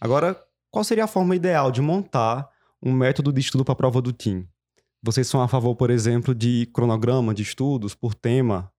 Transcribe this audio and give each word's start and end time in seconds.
Agora, 0.00 0.40
qual 0.70 0.82
seria 0.82 1.04
a 1.04 1.08
forma 1.08 1.36
ideal 1.36 1.70
de 1.70 1.82
montar 1.82 2.48
um 2.82 2.92
método 2.92 3.32
de 3.32 3.40
estudo 3.40 3.64
para 3.64 3.72
a 3.72 3.76
prova 3.76 4.00
do 4.00 4.12
TIM? 4.12 4.46
Vocês 5.02 5.26
são 5.26 5.42
a 5.42 5.48
favor, 5.48 5.74
por 5.76 5.90
exemplo, 5.90 6.34
de 6.34 6.66
cronograma 6.72 7.34
de 7.34 7.42
estudos 7.42 7.94
por 7.94 8.14
tema? 8.14 8.72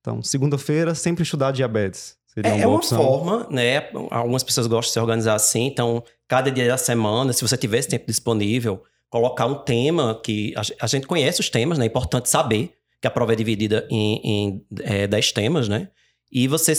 Então, 0.00 0.22
segunda-feira, 0.22 0.94
sempre 0.94 1.22
estudar 1.22 1.52
diabetes. 1.52 2.16
Seria 2.26 2.50
é, 2.50 2.54
uma, 2.54 2.62
é 2.62 2.66
uma 2.66 2.76
opção. 2.76 3.02
forma, 3.02 3.46
né? 3.50 3.88
Algumas 4.10 4.42
pessoas 4.42 4.66
gostam 4.66 4.90
de 4.90 4.92
se 4.92 5.00
organizar 5.00 5.34
assim. 5.34 5.66
Então, 5.66 6.02
cada 6.28 6.50
dia 6.50 6.68
da 6.68 6.76
semana, 6.76 7.32
se 7.32 7.42
você 7.42 7.56
tiver 7.56 7.78
esse 7.78 7.88
tempo 7.88 8.06
disponível, 8.06 8.82
colocar 9.08 9.46
um 9.46 9.56
tema 9.56 10.20
que 10.24 10.54
a, 10.80 10.86
gente 10.86 11.06
conhece 11.06 11.40
os 11.40 11.50
temas, 11.50 11.78
né? 11.78 11.84
É 11.84 11.88
importante 11.88 12.28
saber 12.28 12.74
que 13.00 13.08
a 13.08 13.10
prova 13.10 13.32
é 13.32 13.36
dividida 13.36 13.86
em, 13.90 14.20
em 14.24 14.66
é, 14.82 15.06
10 15.06 15.32
temas, 15.32 15.68
né? 15.68 15.88
E 16.30 16.46
você 16.46 16.72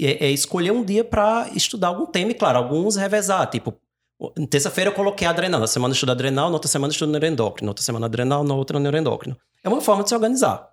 é, 0.00 0.26
é 0.26 0.30
escolher 0.30 0.72
um 0.72 0.84
dia 0.84 1.04
para 1.04 1.48
estudar 1.54 1.88
algum 1.88 2.06
tema, 2.06 2.30
e 2.30 2.34
claro, 2.34 2.58
alguns 2.58 2.96
revezar. 2.96 3.48
Tipo, 3.50 3.74
terça-feira 4.48 4.90
eu 4.90 4.94
coloquei 4.94 5.26
adrenal, 5.26 5.60
na 5.60 5.66
semana 5.66 5.92
eu 5.92 5.94
estudo 5.94 6.12
adrenal, 6.12 6.48
na 6.48 6.54
outra 6.54 6.68
semana 6.68 6.90
eu 6.90 6.94
estudo 6.94 7.12
neuroendócrino, 7.12 7.66
na 7.66 7.70
outra 7.70 7.84
semana 7.84 8.06
adrenal, 8.06 8.44
na 8.44 8.54
outra 8.54 8.78
neuroendócrino. 8.78 9.36
É 9.62 9.68
uma 9.68 9.80
forma 9.80 10.02
de 10.02 10.08
se 10.08 10.14
organizar. 10.14 10.70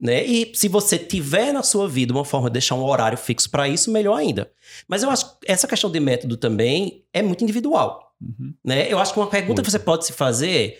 Né? 0.00 0.24
E 0.24 0.52
se 0.54 0.66
você 0.66 0.98
tiver 0.98 1.52
na 1.52 1.62
sua 1.62 1.86
vida 1.86 2.12
uma 2.12 2.24
forma 2.24 2.48
de 2.48 2.54
deixar 2.54 2.74
um 2.74 2.82
horário 2.82 3.18
fixo 3.18 3.50
para 3.50 3.68
isso, 3.68 3.92
melhor 3.92 4.16
ainda. 4.16 4.50
Mas 4.88 5.02
eu 5.02 5.10
acho 5.10 5.38
que 5.38 5.50
essa 5.50 5.68
questão 5.68 5.90
de 5.90 6.00
método 6.00 6.38
também 6.38 7.04
é 7.12 7.20
muito 7.20 7.44
individual. 7.44 8.10
Uhum. 8.20 8.54
Né? 8.64 8.90
Eu 8.90 8.98
acho 8.98 9.12
que 9.12 9.20
uma 9.20 9.26
pergunta 9.26 9.60
muito. 9.60 9.64
que 9.64 9.70
você 9.70 9.78
pode 9.78 10.06
se 10.06 10.14
fazer: 10.14 10.78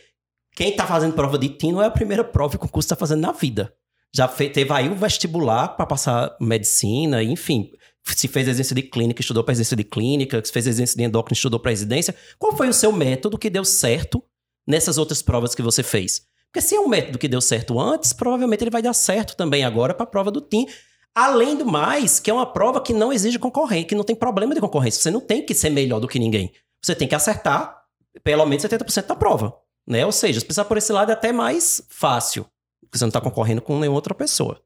quem 0.56 0.70
está 0.70 0.86
fazendo 0.86 1.12
prova 1.12 1.38
de 1.38 1.50
TIM 1.50 1.72
não 1.72 1.82
é 1.82 1.86
a 1.86 1.90
primeira 1.90 2.24
prova 2.24 2.56
que 2.56 2.64
o 2.64 2.68
curso 2.68 2.86
está 2.86 2.96
fazendo 2.96 3.20
na 3.20 3.32
vida. 3.32 3.74
Já 4.12 4.26
fez, 4.26 4.52
teve 4.52 4.72
aí 4.72 4.88
o 4.88 4.94
vestibular 4.94 5.68
para 5.68 5.86
passar 5.86 6.34
medicina, 6.40 7.22
enfim. 7.22 7.70
Se 8.04 8.28
fez 8.28 8.48
exercício 8.48 8.74
de 8.74 8.82
clínica, 8.82 9.20
estudou 9.20 9.44
para 9.44 9.52
exercício 9.52 9.76
de 9.76 9.84
clínica, 9.84 10.42
se 10.44 10.52
fez 10.52 10.66
exercício 10.66 10.98
de 10.98 11.04
endócrino, 11.04 11.34
estudou 11.34 11.60
para 11.60 11.70
residência. 11.70 12.14
Qual 12.38 12.56
foi 12.56 12.68
o 12.68 12.72
seu 12.72 12.92
método 12.92 13.38
que 13.38 13.48
deu 13.48 13.64
certo 13.64 14.22
nessas 14.66 14.98
outras 14.98 15.22
provas 15.22 15.54
que 15.54 15.62
você 15.62 15.82
fez? 15.82 16.22
Porque 16.52 16.60
se 16.60 16.74
é 16.74 16.80
um 16.80 16.88
método 16.88 17.18
que 17.18 17.28
deu 17.28 17.40
certo 17.40 17.78
antes, 17.78 18.12
provavelmente 18.12 18.64
ele 18.64 18.70
vai 18.70 18.82
dar 18.82 18.92
certo 18.92 19.36
também 19.36 19.64
agora 19.64 19.94
para 19.94 20.04
a 20.04 20.06
prova 20.06 20.30
do 20.30 20.40
TIM. 20.40 20.66
Além 21.14 21.56
do 21.56 21.64
mais, 21.64 22.18
que 22.18 22.30
é 22.30 22.34
uma 22.34 22.46
prova 22.46 22.80
que 22.80 22.92
não 22.92 23.12
exige 23.12 23.38
concorrência, 23.38 23.88
que 23.88 23.94
não 23.94 24.04
tem 24.04 24.16
problema 24.16 24.54
de 24.54 24.60
concorrência. 24.60 25.00
Você 25.00 25.10
não 25.10 25.20
tem 25.20 25.44
que 25.44 25.54
ser 25.54 25.70
melhor 25.70 26.00
do 26.00 26.08
que 26.08 26.18
ninguém. 26.18 26.52
Você 26.82 26.94
tem 26.94 27.06
que 27.06 27.14
acertar 27.14 27.84
pelo 28.24 28.44
menos 28.46 28.64
70% 28.64 29.06
da 29.06 29.14
prova. 29.14 29.56
Né? 29.86 30.04
Ou 30.04 30.12
seja, 30.12 30.40
se 30.40 30.46
precisar 30.46 30.64
por 30.64 30.76
esse 30.76 30.92
lado 30.92 31.10
é 31.10 31.14
até 31.14 31.32
mais 31.32 31.82
fácil, 31.88 32.46
porque 32.80 32.98
você 32.98 33.04
não 33.04 33.08
está 33.08 33.20
concorrendo 33.20 33.62
com 33.62 33.78
nenhuma 33.78 33.96
outra 33.96 34.14
pessoa. 34.14 34.60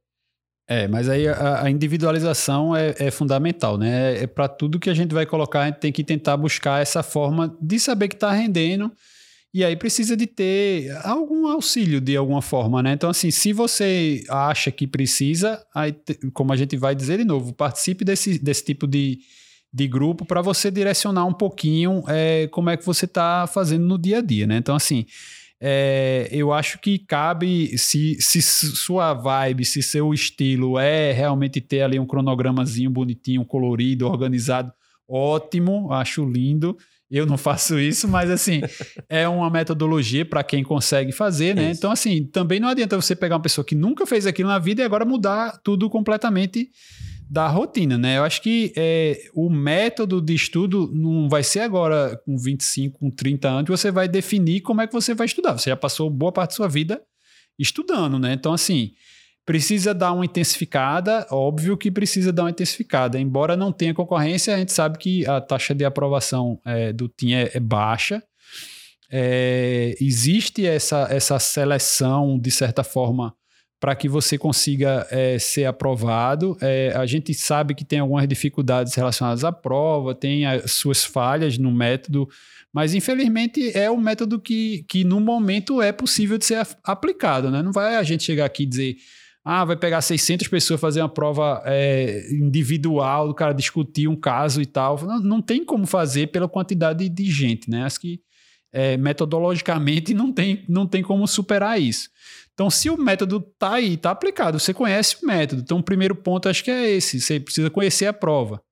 É, 0.66 0.88
mas 0.88 1.08
aí 1.08 1.28
a, 1.28 1.64
a 1.64 1.70
individualização 1.70 2.74
é, 2.74 2.94
é, 2.98 3.10
fundamental, 3.10 3.76
né? 3.76 4.22
É 4.22 4.26
para 4.26 4.48
tudo 4.48 4.80
que 4.80 4.88
a 4.88 4.94
gente 4.94 5.12
vai 5.12 5.26
colocar, 5.26 5.60
a 5.60 5.66
gente 5.66 5.76
tem 5.76 5.92
que 5.92 6.02
tentar 6.02 6.36
buscar 6.36 6.80
essa 6.80 7.02
forma 7.02 7.54
de 7.60 7.78
saber 7.78 8.08
que 8.08 8.14
está 8.14 8.32
rendendo 8.32 8.90
e 9.54 9.62
aí 9.62 9.76
precisa 9.76 10.16
de 10.16 10.26
ter 10.26 10.90
algum 11.04 11.46
auxílio 11.46 12.00
de 12.00 12.16
alguma 12.16 12.42
forma, 12.42 12.82
né? 12.82 12.92
Então, 12.92 13.08
assim, 13.08 13.30
se 13.30 13.52
você 13.52 14.24
acha 14.28 14.68
que 14.72 14.84
precisa, 14.84 15.64
aí, 15.72 15.94
como 16.32 16.52
a 16.52 16.56
gente 16.56 16.76
vai 16.76 16.92
dizer 16.92 17.18
de 17.18 17.24
novo, 17.24 17.52
participe 17.52 18.04
desse, 18.04 18.36
desse 18.36 18.64
tipo 18.64 18.84
de, 18.84 19.20
de 19.72 19.86
grupo 19.86 20.24
para 20.24 20.42
você 20.42 20.72
direcionar 20.72 21.24
um 21.24 21.32
pouquinho 21.32 22.02
é, 22.08 22.48
como 22.48 22.68
é 22.68 22.76
que 22.76 22.84
você 22.84 23.04
está 23.04 23.46
fazendo 23.46 23.86
no 23.86 23.96
dia 23.96 24.18
a 24.18 24.20
dia, 24.20 24.44
né? 24.44 24.56
Então, 24.56 24.74
assim, 24.74 25.06
é, 25.66 26.28
eu 26.30 26.52
acho 26.52 26.78
que 26.78 26.98
cabe, 26.98 27.78
se, 27.78 28.20
se 28.20 28.42
sua 28.42 29.14
vibe, 29.14 29.64
se 29.64 29.82
seu 29.82 30.12
estilo 30.12 30.78
é 30.78 31.10
realmente 31.10 31.58
ter 31.58 31.80
ali 31.80 31.98
um 31.98 32.04
cronogramazinho 32.04 32.90
bonitinho, 32.90 33.46
colorido, 33.46 34.06
organizado, 34.06 34.70
ótimo, 35.08 35.90
acho 35.90 36.22
lindo. 36.22 36.76
Eu 37.10 37.24
não 37.24 37.38
faço 37.38 37.78
isso, 37.78 38.06
mas 38.06 38.28
assim, 38.28 38.60
é 39.08 39.26
uma 39.26 39.48
metodologia 39.48 40.26
para 40.26 40.44
quem 40.44 40.62
consegue 40.62 41.12
fazer, 41.12 41.56
né? 41.56 41.70
Isso. 41.70 41.78
Então, 41.78 41.90
assim, 41.90 42.26
também 42.26 42.60
não 42.60 42.68
adianta 42.68 43.00
você 43.00 43.16
pegar 43.16 43.36
uma 43.36 43.42
pessoa 43.42 43.64
que 43.64 43.74
nunca 43.74 44.04
fez 44.04 44.26
aquilo 44.26 44.50
na 44.50 44.58
vida 44.58 44.82
e 44.82 44.84
agora 44.84 45.06
mudar 45.06 45.58
tudo 45.64 45.88
completamente 45.88 46.70
da 47.34 47.48
rotina, 47.48 47.98
né? 47.98 48.18
Eu 48.18 48.22
acho 48.22 48.40
que 48.40 48.72
é, 48.76 49.28
o 49.34 49.50
método 49.50 50.22
de 50.22 50.34
estudo 50.34 50.88
não 50.94 51.28
vai 51.28 51.42
ser 51.42 51.60
agora 51.60 52.16
com 52.24 52.38
25, 52.38 53.00
com 53.00 53.10
30 53.10 53.48
anos, 53.48 53.68
você 53.68 53.90
vai 53.90 54.06
definir 54.06 54.60
como 54.60 54.80
é 54.80 54.86
que 54.86 54.92
você 54.92 55.14
vai 55.14 55.26
estudar. 55.26 55.58
Você 55.58 55.68
já 55.68 55.76
passou 55.76 56.08
boa 56.08 56.30
parte 56.30 56.50
da 56.50 56.56
sua 56.56 56.68
vida 56.68 57.02
estudando, 57.58 58.20
né? 58.20 58.34
Então, 58.34 58.52
assim, 58.52 58.92
Precisa 59.46 59.92
dar 59.92 60.12
uma 60.12 60.24
intensificada, 60.24 61.26
óbvio 61.30 61.76
que 61.76 61.90
precisa 61.90 62.32
dar 62.32 62.44
uma 62.44 62.50
intensificada. 62.50 63.20
Embora 63.20 63.54
não 63.54 63.70
tenha 63.70 63.92
concorrência, 63.92 64.54
a 64.54 64.58
gente 64.58 64.72
sabe 64.72 64.96
que 64.96 65.26
a 65.26 65.38
taxa 65.38 65.74
de 65.74 65.84
aprovação 65.84 66.58
é, 66.64 66.94
do 66.94 67.08
TIM 67.08 67.34
é, 67.34 67.50
é 67.52 67.60
baixa. 67.60 68.22
É, 69.12 69.94
existe 70.00 70.64
essa, 70.64 71.08
essa 71.10 71.38
seleção, 71.38 72.38
de 72.38 72.50
certa 72.50 72.82
forma, 72.82 73.36
para 73.80 73.94
que 73.94 74.08
você 74.08 74.38
consiga 74.38 75.06
é, 75.10 75.38
ser 75.38 75.66
aprovado. 75.66 76.56
É, 76.60 76.92
a 76.96 77.04
gente 77.06 77.34
sabe 77.34 77.74
que 77.74 77.84
tem 77.84 77.98
algumas 77.98 78.26
dificuldades 78.26 78.94
relacionadas 78.94 79.44
à 79.44 79.52
prova, 79.52 80.14
tem 80.14 80.46
as 80.46 80.72
suas 80.72 81.04
falhas 81.04 81.58
no 81.58 81.70
método, 81.70 82.28
mas 82.72 82.94
infelizmente 82.94 83.76
é 83.76 83.90
um 83.90 84.00
método 84.00 84.40
que, 84.40 84.84
que 84.88 85.04
no 85.04 85.20
momento 85.20 85.82
é 85.82 85.92
possível 85.92 86.38
de 86.38 86.46
ser 86.46 86.66
aplicado. 86.82 87.50
Né? 87.50 87.62
Não 87.62 87.72
vai 87.72 87.96
a 87.96 88.02
gente 88.02 88.24
chegar 88.24 88.46
aqui 88.46 88.62
e 88.62 88.66
dizer 88.66 88.96
ah, 89.44 89.62
vai 89.62 89.76
pegar 89.76 90.00
600 90.00 90.48
pessoas 90.48 90.80
fazer 90.80 91.02
uma 91.02 91.08
prova 91.08 91.62
é, 91.66 92.26
individual, 92.32 93.28
do 93.28 93.34
cara 93.34 93.52
discutir 93.52 94.08
um 94.08 94.16
caso 94.16 94.62
e 94.62 94.66
tal. 94.66 94.98
Não, 95.04 95.20
não, 95.20 95.42
tem 95.42 95.62
como 95.62 95.86
fazer 95.86 96.28
pela 96.28 96.48
quantidade 96.48 97.06
de 97.06 97.24
gente, 97.30 97.68
né? 97.68 97.84
Acho 97.84 98.00
que 98.00 98.20
é, 98.72 98.96
metodologicamente 98.96 100.14
não 100.14 100.32
tem, 100.32 100.64
não 100.66 100.86
tem 100.86 101.02
como 101.02 101.28
superar 101.28 101.78
isso. 101.78 102.08
Então, 102.54 102.70
se 102.70 102.88
o 102.88 102.96
método 102.96 103.44
está 103.52 103.74
aí, 103.74 103.94
está 103.94 104.12
aplicado, 104.12 104.58
você 104.58 104.72
conhece 104.72 105.16
o 105.22 105.26
método. 105.26 105.62
Então, 105.62 105.78
o 105.78 105.82
primeiro 105.82 106.14
ponto 106.14 106.48
acho 106.48 106.62
que 106.62 106.70
é 106.70 106.90
esse: 106.90 107.20
você 107.20 107.38
precisa 107.38 107.68
conhecer 107.68 108.06
a 108.06 108.12
prova. 108.12 108.62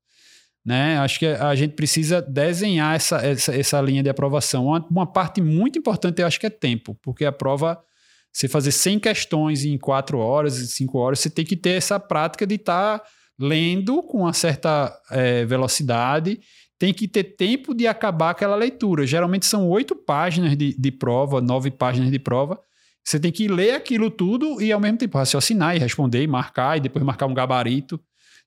Né? 0.65 0.97
Acho 0.98 1.19
que 1.19 1.26
a 1.26 1.54
gente 1.56 1.75
precisa 1.75 2.22
desenhar 2.22 2.94
essa, 2.94 3.16
essa, 3.16 3.54
essa 3.54 3.81
linha 3.81 4.03
de 4.03 4.09
aprovação. 4.09 4.66
Uma, 4.66 4.87
uma 4.88 5.06
parte 5.06 5.43
muito 5.43 5.78
importante, 5.78 6.20
eu 6.20 6.26
acho 6.26 6.38
que 6.38 6.47
é 6.47 6.50
tempo, 6.50 6.97
porque 7.03 7.25
a 7.25 7.32
prova 7.32 7.82
você 8.32 8.48
fazer 8.48 8.72
100 8.72 8.98
questões 9.00 9.65
em 9.65 9.76
4 9.76 10.19
horas, 10.19 10.59
em 10.59 10.66
5 10.66 10.99
horas, 10.99 11.20
você 11.20 11.28
tem 11.28 11.44
que 11.44 11.56
ter 11.56 11.72
essa 11.72 12.00
prática 12.00 12.47
de 12.47 12.54
estar 12.54 13.00
tá 13.00 13.06
lendo 13.38 14.03
com 14.03 14.20
uma 14.20 14.32
certa 14.32 14.97
é, 15.10 15.44
velocidade, 15.44 16.41
tem 16.78 16.94
que 16.94 17.06
ter 17.06 17.25
tempo 17.25 17.75
de 17.75 17.87
acabar 17.87 18.31
aquela 18.31 18.56
leitura. 18.56 19.06
Geralmente 19.06 19.44
são 19.44 19.69
oito 19.69 19.94
páginas 19.94 20.56
de, 20.56 20.75
de 20.76 20.91
prova, 20.91 21.41
nove 21.41 21.70
páginas 21.70 22.10
de 22.10 22.19
prova. 22.19 22.59
Você 23.04 23.18
tem 23.18 23.32
que 23.32 23.48
ler 23.48 23.74
aquilo 23.74 24.10
tudo 24.10 24.60
e 24.62 24.70
ao 24.70 24.80
mesmo 24.80 24.98
tempo 24.98 25.18
raciocinar 25.18 25.76
e 25.76 25.78
responder 25.78 26.22
e 26.22 26.26
marcar 26.26 26.76
e 26.76 26.80
depois 26.80 27.04
marcar 27.04 27.26
um 27.26 27.34
gabarito. 27.34 28.00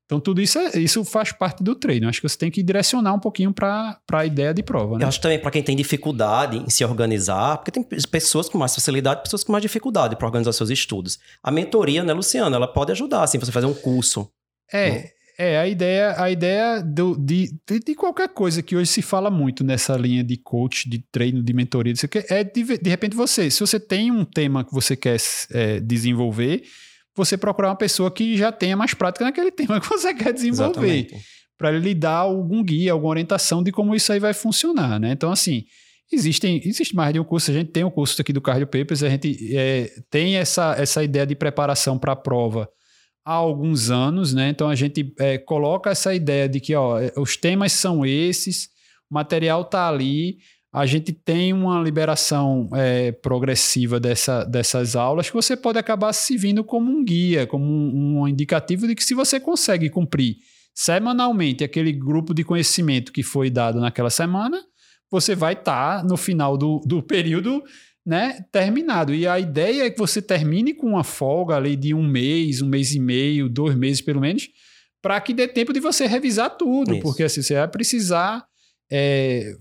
Então, 0.05 0.19
tudo 0.19 0.39
isso, 0.39 0.59
é, 0.59 0.77
isso 0.77 1.03
faz 1.03 1.31
parte 1.31 1.63
do 1.63 1.73
treino. 1.73 2.07
Acho 2.07 2.21
que 2.21 2.29
você 2.29 2.37
tem 2.37 2.51
que 2.51 2.61
direcionar 2.61 3.13
um 3.13 3.19
pouquinho 3.19 3.51
para 3.51 3.99
a 4.11 4.25
ideia 4.25 4.53
de 4.53 4.61
prova. 4.61 4.97
Né? 4.97 5.03
Eu 5.03 5.07
acho 5.07 5.19
também 5.19 5.39
para 5.39 5.49
quem 5.49 5.63
tem 5.63 5.75
dificuldade 5.75 6.57
em 6.57 6.69
se 6.69 6.85
organizar, 6.85 7.57
porque 7.57 7.71
tem 7.71 7.83
pessoas 7.83 8.47
com 8.47 8.57
mais 8.57 8.75
facilidade 8.75 9.23
pessoas 9.23 9.43
com 9.43 9.51
mais 9.51 9.63
dificuldade 9.63 10.15
para 10.15 10.27
organizar 10.27 10.53
seus 10.53 10.69
estudos. 10.69 11.19
A 11.41 11.49
mentoria, 11.49 12.03
né, 12.03 12.13
Luciana, 12.13 12.55
ela 12.55 12.67
pode 12.67 12.91
ajudar, 12.91 13.23
assim, 13.23 13.39
você 13.39 13.51
fazer 13.51 13.65
um 13.65 13.73
curso. 13.73 14.29
É. 14.71 14.91
Né? 14.91 15.09
É, 15.37 15.59
a 15.59 15.67
ideia, 15.67 16.15
a 16.17 16.31
ideia 16.31 16.81
do, 16.81 17.17
de, 17.17 17.51
de, 17.67 17.79
de, 17.79 17.95
qualquer 17.95 18.29
coisa 18.29 18.61
que 18.61 18.73
hoje 18.73 18.89
se 18.89 19.01
fala 19.01 19.29
muito 19.29 19.65
nessa 19.65 19.97
linha 19.97 20.23
de 20.23 20.37
coach, 20.37 20.89
de 20.89 20.99
treino, 21.11 21.43
de 21.43 21.53
mentoria, 21.53 21.93
é 22.29 22.43
de, 22.43 22.63
de 22.63 22.89
repente 22.89 23.17
você, 23.17 23.51
se 23.51 23.59
você 23.59 23.77
tem 23.77 24.11
um 24.11 24.23
tema 24.23 24.63
que 24.63 24.73
você 24.73 24.95
quer 24.95 25.17
é, 25.51 25.81
desenvolver, 25.81 26.63
você 27.13 27.37
procurar 27.37 27.69
uma 27.69 27.75
pessoa 27.75 28.09
que 28.09 28.37
já 28.37 28.49
tenha 28.49 28.77
mais 28.77 28.93
prática 28.93 29.25
naquele 29.25 29.51
tema 29.51 29.81
que 29.81 29.89
você 29.89 30.13
quer 30.13 30.33
desenvolver. 30.33 31.07
Para 31.57 31.71
lhe 31.71 31.93
dar 31.93 32.17
algum 32.17 32.63
guia, 32.63 32.93
alguma 32.93 33.11
orientação 33.11 33.61
de 33.61 33.71
como 33.71 33.95
isso 33.95 34.11
aí 34.11 34.19
vai 34.19 34.33
funcionar, 34.33 34.99
né? 34.99 35.11
Então, 35.11 35.31
assim, 35.31 35.63
existem, 36.11 36.61
existe 36.65 36.95
mais 36.95 37.13
de 37.13 37.19
um 37.19 37.23
curso. 37.23 37.51
A 37.51 37.53
gente 37.53 37.71
tem 37.71 37.83
um 37.83 37.89
curso 37.89 38.21
aqui 38.21 38.33
do 38.33 38.41
Cardio 38.41 38.67
Papers, 38.67 39.03
a 39.03 39.09
gente 39.09 39.55
é, 39.55 39.89
tem 40.09 40.35
essa, 40.35 40.75
essa 40.77 41.03
ideia 41.03 41.25
de 41.25 41.35
preparação 41.35 41.97
para 41.97 42.11
a 42.13 42.15
prova 42.15 42.69
há 43.25 43.33
alguns 43.33 43.89
anos, 43.89 44.33
né? 44.33 44.49
Então, 44.49 44.69
a 44.69 44.75
gente 44.75 45.13
é, 45.19 45.37
coloca 45.37 45.89
essa 45.89 46.13
ideia 46.13 46.47
de 46.47 46.59
que 46.59 46.75
ó, 46.75 46.99
os 47.17 47.35
temas 47.35 47.71
são 47.71 48.05
esses, 48.05 48.69
o 49.09 49.13
material 49.15 49.61
está 49.61 49.87
ali, 49.89 50.37
a 50.71 50.85
gente 50.85 51.13
tem 51.13 51.53
uma 51.53 51.81
liberação 51.81 52.69
é, 52.73 53.11
progressiva 53.11 53.99
dessa, 53.99 54.43
dessas 54.43 54.95
aulas 54.95 55.29
que 55.29 55.33
você 55.33 55.55
pode 55.55 55.79
acabar 55.79 56.11
se 56.11 56.37
vindo 56.37 56.63
como 56.65 56.91
um 56.91 57.03
guia, 57.03 57.47
como 57.47 57.65
um, 57.65 58.19
um 58.19 58.27
indicativo 58.27 58.85
de 58.85 58.93
que 58.93 59.03
se 59.03 59.15
você 59.15 59.39
consegue 59.39 59.89
cumprir 59.89 60.35
semanalmente 60.73 61.63
aquele 61.63 61.93
grupo 61.93 62.33
de 62.33 62.43
conhecimento 62.43 63.13
que 63.13 63.23
foi 63.23 63.49
dado 63.49 63.79
naquela 63.79 64.09
semana, 64.09 64.61
você 65.09 65.33
vai 65.33 65.53
estar 65.53 66.01
tá 66.01 66.03
no 66.03 66.17
final 66.17 66.57
do, 66.57 66.81
do 66.85 67.01
período 67.01 67.63
né, 68.05 68.45
terminado. 68.51 69.13
E 69.13 69.27
a 69.27 69.39
ideia 69.39 69.85
é 69.85 69.89
que 69.89 69.97
você 69.97 70.21
termine 70.21 70.73
com 70.73 70.87
uma 70.87 71.03
folga 71.03 71.55
ali 71.55 71.75
de 71.75 71.93
um 71.93 72.07
mês, 72.07 72.61
um 72.61 72.67
mês 72.67 72.93
e 72.93 72.99
meio, 72.99 73.49
dois 73.49 73.75
meses 73.75 74.01
pelo 74.01 74.21
menos, 74.21 74.47
para 75.01 75.19
que 75.19 75.33
dê 75.33 75.47
tempo 75.47 75.73
de 75.73 75.79
você 75.79 76.05
revisar 76.05 76.51
tudo, 76.51 76.93
Isso. 76.93 77.01
porque 77.01 77.23
assim, 77.23 77.41
você 77.41 77.55
vai 77.55 77.67
precisar 77.67 78.45
é, 78.91 79.53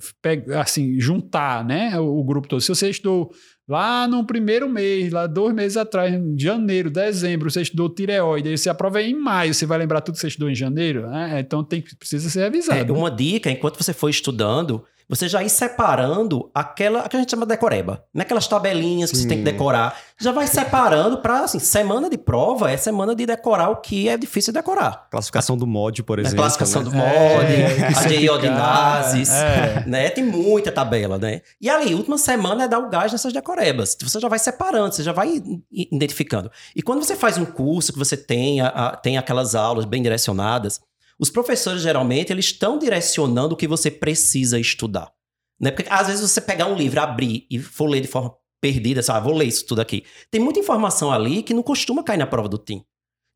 assim, 0.60 1.00
juntar 1.00 1.64
né, 1.64 1.98
o, 1.98 2.18
o, 2.18 2.24
grupo 2.24 2.46
todo. 2.46 2.60
Se 2.60 2.68
você 2.68 2.90
estudou 2.90 3.30
lá 3.66 4.06
no 4.06 4.26
primeiro 4.26 4.68
mês, 4.68 5.10
lá 5.10 5.26
dois 5.26 5.54
meses 5.54 5.76
atrás, 5.76 6.12
em 6.12 6.38
janeiro, 6.38 6.90
dezembro, 6.90 7.50
você 7.50 7.62
estudou 7.62 7.88
tireoide, 7.88 8.50
aí 8.50 8.58
você 8.58 8.68
aprova 8.68 9.00
em 9.00 9.14
maio, 9.14 9.54
você 9.54 9.64
vai 9.64 9.78
lembrar 9.78 10.02
tudo 10.02 10.16
que 10.16 10.20
você 10.20 10.28
estudou 10.28 10.50
em 10.50 10.54
janeiro? 10.54 11.08
Né? 11.08 11.40
Então 11.40 11.64
tem, 11.64 11.82
precisa 11.98 12.28
ser 12.28 12.42
revisado. 12.44 12.92
É, 12.92 12.96
uma 12.96 13.10
dica, 13.10 13.50
enquanto 13.50 13.82
você 13.82 13.94
for 13.94 14.10
estudando, 14.10 14.84
você 15.08 15.28
já 15.28 15.42
ir 15.42 15.50
separando 15.50 16.50
aquela 16.54 17.08
que 17.08 17.16
a 17.16 17.20
gente 17.20 17.30
chama 17.30 17.44
de 17.44 17.50
decoreba, 17.50 18.04
naquelas 18.12 18.46
tabelinhas 18.46 19.10
que 19.10 19.16
Sim. 19.16 19.22
você 19.22 19.28
tem 19.28 19.38
que 19.38 19.44
decorar, 19.44 19.98
já 20.18 20.32
vai 20.32 20.46
separando 20.46 21.18
para 21.18 21.40
assim, 21.40 21.58
semana 21.58 22.08
de 22.08 22.16
prova 22.16 22.70
é 22.70 22.76
semana 22.76 23.14
de 23.14 23.26
decorar 23.26 23.70
o 23.70 23.76
que 23.76 24.08
é 24.08 24.16
difícil 24.16 24.52
de 24.52 24.58
decorar. 24.58 25.08
Classificação 25.10 25.56
do 25.56 25.66
mod, 25.66 26.02
por 26.02 26.18
exemplo. 26.18 26.38
A 26.38 26.42
classificação 26.42 26.82
né? 26.82 26.90
do 26.90 26.96
mod, 26.96 27.52
é, 27.52 27.86
as 27.88 28.04
iodinases, 28.06 29.30
é. 29.30 29.84
né? 29.86 30.10
Tem 30.10 30.24
muita 30.24 30.72
tabela, 30.72 31.18
né? 31.18 31.42
E 31.60 31.68
ali, 31.68 31.94
última 31.94 32.18
semana 32.18 32.64
é 32.64 32.68
dar 32.68 32.78
o 32.78 32.88
gás 32.88 33.12
nessas 33.12 33.32
decorebas. 33.32 33.96
Você 34.00 34.20
já 34.20 34.28
vai 34.28 34.38
separando, 34.38 34.94
você 34.94 35.02
já 35.02 35.12
vai 35.12 35.42
identificando. 35.70 36.50
E 36.74 36.82
quando 36.82 37.04
você 37.04 37.16
faz 37.16 37.36
um 37.36 37.44
curso 37.44 37.92
que 37.92 37.98
você 37.98 38.16
tem, 38.16 38.60
a, 38.60 38.96
tem 39.02 39.18
aquelas 39.18 39.54
aulas 39.54 39.84
bem 39.84 40.02
direcionadas, 40.02 40.80
os 41.18 41.30
professores, 41.30 41.82
geralmente, 41.82 42.32
eles 42.32 42.46
estão 42.46 42.78
direcionando 42.78 43.54
o 43.54 43.56
que 43.56 43.68
você 43.68 43.90
precisa 43.90 44.58
estudar. 44.58 45.12
Né? 45.60 45.70
Porque 45.70 45.90
às 45.90 46.08
vezes 46.08 46.28
você 46.28 46.40
pegar 46.40 46.66
um 46.66 46.76
livro, 46.76 47.00
abrir 47.00 47.46
e 47.50 47.58
for 47.58 47.86
ler 47.86 48.00
de 48.00 48.08
forma 48.08 48.34
perdida? 48.60 49.00
Ah, 49.08 49.20
vou 49.20 49.34
ler 49.34 49.46
isso 49.46 49.66
tudo 49.66 49.80
aqui. 49.80 50.04
Tem 50.30 50.40
muita 50.40 50.58
informação 50.58 51.12
ali 51.12 51.42
que 51.42 51.54
não 51.54 51.62
costuma 51.62 52.02
cair 52.02 52.18
na 52.18 52.26
prova 52.26 52.48
do 52.48 52.58
TIM 52.58 52.84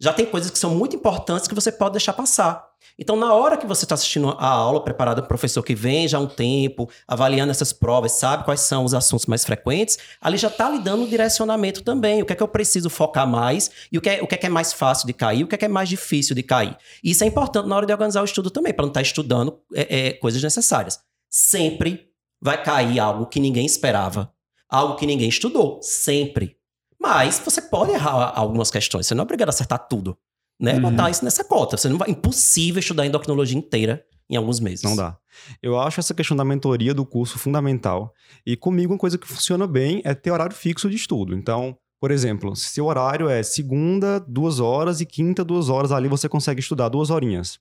já 0.00 0.12
tem 0.12 0.26
coisas 0.26 0.50
que 0.50 0.58
são 0.58 0.74
muito 0.74 0.94
importantes 0.94 1.48
que 1.48 1.54
você 1.54 1.72
pode 1.72 1.92
deixar 1.92 2.12
passar. 2.12 2.67
Então, 2.98 3.14
na 3.14 3.32
hora 3.32 3.56
que 3.56 3.66
você 3.66 3.84
está 3.84 3.94
assistindo 3.94 4.30
a 4.30 4.48
aula 4.48 4.82
preparada 4.82 5.22
do 5.22 5.28
professor 5.28 5.62
que 5.62 5.74
vem 5.74 6.08
já 6.08 6.18
há 6.18 6.20
um 6.20 6.26
tempo, 6.26 6.90
avaliando 7.06 7.50
essas 7.50 7.72
provas, 7.72 8.12
sabe 8.12 8.44
quais 8.44 8.60
são 8.60 8.84
os 8.84 8.92
assuntos 8.92 9.26
mais 9.26 9.44
frequentes, 9.44 9.98
ali 10.20 10.36
já 10.36 10.48
está 10.48 10.68
lhe 10.68 10.80
dando 10.80 11.04
um 11.04 11.08
direcionamento 11.08 11.82
também. 11.82 12.20
O 12.20 12.26
que 12.26 12.32
é 12.32 12.36
que 12.36 12.42
eu 12.42 12.48
preciso 12.48 12.90
focar 12.90 13.26
mais 13.26 13.70
e 13.92 13.98
o 13.98 14.00
que 14.00 14.10
é, 14.10 14.22
o 14.22 14.26
que 14.26 14.34
é, 14.34 14.38
que 14.38 14.46
é 14.46 14.48
mais 14.48 14.72
fácil 14.72 15.06
de 15.06 15.12
cair, 15.12 15.44
o 15.44 15.46
que 15.46 15.54
é, 15.54 15.58
que 15.58 15.64
é 15.64 15.68
mais 15.68 15.88
difícil 15.88 16.34
de 16.34 16.42
cair. 16.42 16.76
Isso 17.02 17.22
é 17.22 17.26
importante 17.26 17.68
na 17.68 17.76
hora 17.76 17.86
de 17.86 17.92
organizar 17.92 18.20
o 18.20 18.24
estudo 18.24 18.50
também, 18.50 18.72
para 18.72 18.82
não 18.82 18.90
estar 18.90 19.00
tá 19.00 19.02
estudando 19.02 19.60
é, 19.74 20.08
é, 20.08 20.12
coisas 20.14 20.42
necessárias. 20.42 20.98
Sempre 21.30 22.08
vai 22.40 22.62
cair 22.62 22.98
algo 22.98 23.26
que 23.26 23.38
ninguém 23.38 23.64
esperava, 23.66 24.32
algo 24.68 24.96
que 24.96 25.06
ninguém 25.06 25.28
estudou. 25.28 25.78
Sempre. 25.82 26.56
Mas 27.00 27.40
você 27.44 27.62
pode 27.62 27.92
errar 27.92 28.32
algumas 28.34 28.72
questões, 28.72 29.06
você 29.06 29.14
não 29.14 29.22
é 29.22 29.24
obrigado 29.24 29.48
a 29.48 29.50
acertar 29.50 29.86
tudo. 29.88 30.18
Né? 30.58 30.74
Uhum. 30.74 30.80
Botar 30.82 31.10
isso 31.10 31.24
nessa 31.24 31.44
cota. 31.44 31.76
Você 31.76 31.88
não 31.88 31.98
vai, 31.98 32.10
impossível 32.10 32.80
estudar 32.80 33.06
endocrinologia 33.06 33.56
inteira 33.56 34.04
em 34.28 34.36
alguns 34.36 34.60
meses. 34.60 34.82
Não 34.82 34.96
dá. 34.96 35.16
Eu 35.62 35.78
acho 35.78 36.00
essa 36.00 36.12
questão 36.12 36.36
da 36.36 36.44
mentoria 36.44 36.92
do 36.92 37.06
curso 37.06 37.38
fundamental. 37.38 38.12
E 38.44 38.56
comigo, 38.56 38.92
uma 38.92 38.98
coisa 38.98 39.16
que 39.16 39.26
funciona 39.26 39.66
bem 39.66 40.02
é 40.04 40.14
ter 40.14 40.30
horário 40.30 40.54
fixo 40.54 40.90
de 40.90 40.96
estudo. 40.96 41.34
Então, 41.34 41.76
por 42.00 42.10
exemplo, 42.10 42.54
se 42.56 42.80
o 42.80 42.86
horário 42.86 43.28
é 43.28 43.42
segunda, 43.42 44.18
duas 44.20 44.60
horas, 44.60 45.00
e 45.00 45.06
quinta, 45.06 45.44
duas 45.44 45.68
horas, 45.68 45.92
ali 45.92 46.08
você 46.08 46.28
consegue 46.28 46.60
estudar 46.60 46.88
duas 46.88 47.10
horinhas 47.10 47.58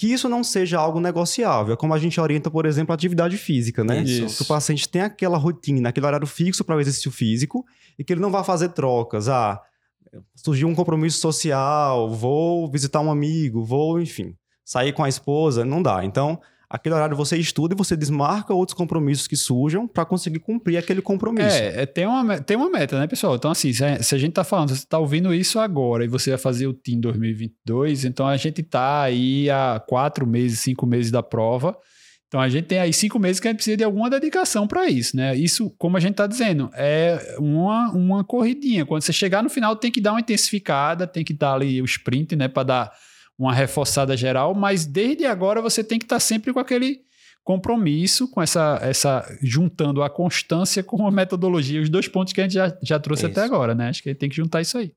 que 0.00 0.10
isso 0.10 0.30
não 0.30 0.42
seja 0.42 0.78
algo 0.78 0.98
negociável. 0.98 1.74
É 1.74 1.76
como 1.76 1.92
a 1.92 1.98
gente 1.98 2.18
orienta, 2.18 2.50
por 2.50 2.64
exemplo, 2.64 2.90
a 2.90 2.94
atividade 2.94 3.36
física, 3.36 3.84
né? 3.84 4.00
Isso. 4.00 4.38
Que 4.38 4.42
o 4.44 4.46
paciente 4.46 4.88
tem 4.88 5.02
aquela 5.02 5.36
rotina, 5.36 5.90
aquele 5.90 6.06
horário 6.06 6.26
fixo 6.26 6.64
para 6.64 6.74
o 6.74 6.80
exercício 6.80 7.10
físico 7.10 7.66
e 7.98 8.02
que 8.02 8.14
ele 8.14 8.20
não 8.22 8.30
vai 8.30 8.42
fazer 8.42 8.70
trocas. 8.70 9.28
Ah, 9.28 9.60
surgiu 10.34 10.68
um 10.68 10.74
compromisso 10.74 11.18
social, 11.18 12.10
vou 12.10 12.70
visitar 12.70 13.00
um 13.00 13.10
amigo, 13.10 13.64
vou, 13.64 14.00
enfim, 14.00 14.34
sair 14.64 14.92
com 14.92 15.04
a 15.04 15.08
esposa, 15.08 15.64
não 15.64 15.82
dá. 15.82 16.04
Então, 16.04 16.40
aquele 16.68 16.94
horário 16.94 17.16
você 17.16 17.36
estuda 17.36 17.74
e 17.74 17.76
você 17.76 17.96
desmarca 17.96 18.54
outros 18.54 18.74
compromissos 18.74 19.26
que 19.26 19.36
surjam 19.36 19.88
para 19.88 20.04
conseguir 20.04 20.38
cumprir 20.38 20.76
aquele 20.76 21.02
compromisso. 21.02 21.56
É, 21.56 21.82
é, 21.82 21.86
tem, 21.86 22.06
uma, 22.06 22.40
tem 22.40 22.56
uma 22.56 22.70
meta, 22.70 22.98
né, 22.98 23.06
pessoal? 23.06 23.34
Então, 23.34 23.50
assim, 23.50 23.72
se 23.72 23.84
a, 23.84 24.02
se 24.02 24.14
a 24.14 24.18
gente 24.18 24.32
tá 24.32 24.44
falando, 24.44 24.68
você 24.68 24.84
está 24.84 24.98
ouvindo 24.98 25.34
isso 25.34 25.58
agora 25.58 26.04
e 26.04 26.08
você 26.08 26.30
vai 26.30 26.38
fazer 26.38 26.68
o 26.68 26.72
TIM 26.72 27.00
2022, 27.00 28.04
então 28.04 28.26
a 28.26 28.36
gente 28.36 28.62
tá 28.62 29.02
aí 29.02 29.50
há 29.50 29.82
quatro 29.84 30.26
meses, 30.26 30.60
cinco 30.60 30.86
meses 30.86 31.10
da 31.10 31.22
prova. 31.22 31.76
Então 32.30 32.40
a 32.40 32.48
gente 32.48 32.66
tem 32.66 32.78
aí 32.78 32.92
cinco 32.92 33.18
meses 33.18 33.40
que 33.40 33.48
a 33.48 33.50
gente 33.50 33.56
precisa 33.56 33.76
de 33.76 33.82
alguma 33.82 34.08
dedicação 34.08 34.64
para 34.64 34.88
isso, 34.88 35.16
né? 35.16 35.36
Isso, 35.36 35.68
como 35.76 35.96
a 35.96 36.00
gente 36.00 36.12
está 36.12 36.28
dizendo, 36.28 36.70
é 36.74 37.34
uma, 37.40 37.90
uma 37.90 38.22
corridinha. 38.22 38.86
Quando 38.86 39.02
você 39.02 39.12
chegar 39.12 39.42
no 39.42 39.50
final, 39.50 39.74
tem 39.74 39.90
que 39.90 40.00
dar 40.00 40.12
uma 40.12 40.20
intensificada, 40.20 41.08
tem 41.08 41.24
que 41.24 41.34
dar 41.34 41.54
ali 41.54 41.82
o 41.82 41.84
sprint, 41.84 42.36
né, 42.36 42.46
para 42.46 42.62
dar 42.62 42.92
uma 43.36 43.52
reforçada 43.52 44.16
geral, 44.16 44.54
mas 44.54 44.86
desde 44.86 45.26
agora 45.26 45.60
você 45.60 45.82
tem 45.82 45.98
que 45.98 46.04
estar 46.04 46.16
tá 46.16 46.20
sempre 46.20 46.52
com 46.52 46.60
aquele 46.60 47.00
compromisso, 47.42 48.30
com 48.30 48.40
essa, 48.40 48.78
essa 48.80 49.26
juntando 49.42 50.00
a 50.00 50.08
constância 50.08 50.84
com 50.84 51.04
a 51.08 51.10
metodologia, 51.10 51.82
os 51.82 51.88
dois 51.88 52.06
pontos 52.06 52.32
que 52.32 52.40
a 52.40 52.44
gente 52.44 52.52
já, 52.52 52.78
já 52.80 53.00
trouxe 53.00 53.24
isso. 53.24 53.32
até 53.32 53.42
agora, 53.42 53.74
né? 53.74 53.88
Acho 53.88 54.04
que 54.04 54.14
tem 54.14 54.28
que 54.28 54.36
juntar 54.36 54.60
isso 54.60 54.78
aí. 54.78 54.92